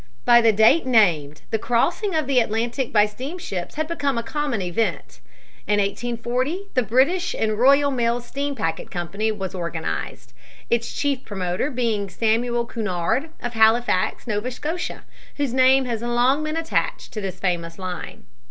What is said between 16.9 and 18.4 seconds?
to this famous line.